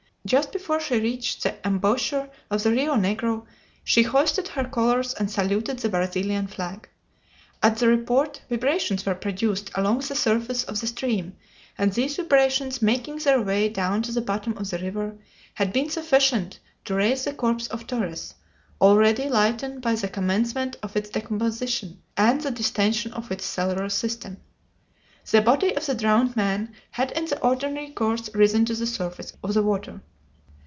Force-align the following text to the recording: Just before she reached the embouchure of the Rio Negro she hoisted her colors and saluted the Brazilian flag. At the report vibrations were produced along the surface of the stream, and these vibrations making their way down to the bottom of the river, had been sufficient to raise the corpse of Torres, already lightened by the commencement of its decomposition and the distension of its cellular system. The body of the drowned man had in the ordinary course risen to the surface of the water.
Just 0.23 0.51
before 0.51 0.79
she 0.79 0.99
reached 0.99 1.41
the 1.41 1.55
embouchure 1.67 2.29
of 2.51 2.61
the 2.61 2.69
Rio 2.69 2.93
Negro 2.93 3.47
she 3.83 4.03
hoisted 4.03 4.49
her 4.49 4.63
colors 4.65 5.15
and 5.15 5.29
saluted 5.31 5.79
the 5.79 5.89
Brazilian 5.89 6.45
flag. 6.45 6.87
At 7.63 7.77
the 7.79 7.87
report 7.87 8.39
vibrations 8.47 9.03
were 9.03 9.15
produced 9.15 9.71
along 9.73 10.01
the 10.01 10.13
surface 10.15 10.63
of 10.63 10.79
the 10.79 10.85
stream, 10.85 11.35
and 11.75 11.91
these 11.91 12.17
vibrations 12.17 12.83
making 12.83 13.17
their 13.17 13.41
way 13.41 13.67
down 13.67 14.03
to 14.03 14.11
the 14.11 14.21
bottom 14.21 14.55
of 14.59 14.69
the 14.69 14.77
river, 14.77 15.15
had 15.55 15.73
been 15.73 15.89
sufficient 15.89 16.59
to 16.85 16.93
raise 16.93 17.23
the 17.23 17.33
corpse 17.33 17.65
of 17.67 17.87
Torres, 17.87 18.35
already 18.79 19.27
lightened 19.27 19.81
by 19.81 19.95
the 19.95 20.07
commencement 20.07 20.75
of 20.83 20.95
its 20.95 21.09
decomposition 21.09 21.99
and 22.15 22.39
the 22.41 22.51
distension 22.51 23.11
of 23.13 23.31
its 23.31 23.43
cellular 23.43 23.89
system. 23.89 24.37
The 25.29 25.41
body 25.41 25.75
of 25.75 25.85
the 25.87 25.95
drowned 25.95 26.35
man 26.35 26.73
had 26.91 27.11
in 27.13 27.25
the 27.25 27.39
ordinary 27.39 27.89
course 27.89 28.29
risen 28.35 28.65
to 28.65 28.75
the 28.75 28.87
surface 28.87 29.33
of 29.43 29.55
the 29.55 29.63
water. 29.63 29.99